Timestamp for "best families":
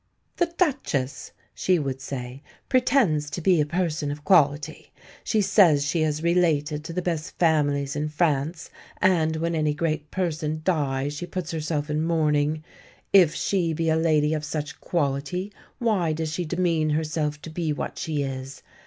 7.03-7.95